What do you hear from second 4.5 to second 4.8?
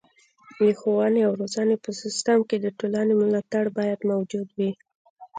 وي.